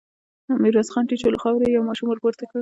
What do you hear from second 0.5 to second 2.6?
ميرويس خان ټيټ شو، له خاورو يې يو ماشوم ور پورته کړ.